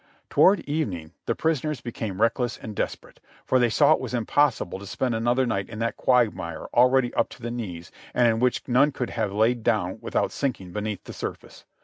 Toward 0.31 0.61
evening 0.61 1.11
the 1.27 1.35
prisoners 1.35 1.79
became 1.79 2.19
reckless 2.21 2.57
and 2.57 2.75
desperate, 2.75 3.19
for 3.45 3.59
they 3.59 3.69
saw 3.69 3.93
it 3.93 3.99
was 3.99 4.15
impossible 4.15 4.79
to 4.79 4.87
spend 4.87 5.13
another 5.13 5.45
night 5.45 5.69
in 5.69 5.77
that 5.77 5.95
quagmire 5.95 6.65
already 6.73 7.13
up 7.13 7.29
to 7.29 7.41
the 7.43 7.51
knees, 7.51 7.91
and 8.11 8.27
in 8.27 8.39
which 8.39 8.67
none 8.67 8.91
could 8.91 9.11
have 9.11 9.31
lain 9.31 9.61
down 9.61 9.99
without 10.01 10.31
sinking 10.31 10.71
beneath 10.71 11.03
the 11.03 11.13
surface. 11.13 11.65